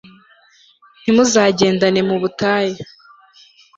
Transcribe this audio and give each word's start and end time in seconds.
ntimuzagendane 1.01 2.01
mu 2.09 2.15
butayu 2.21 2.81